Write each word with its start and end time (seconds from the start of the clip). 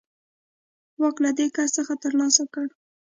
واک 1.01 1.15
له 1.23 1.31
دې 1.37 1.47
کس 1.55 1.69
څخه 1.77 1.93
ترلاسه 2.03 2.43
کړ. 2.53 2.65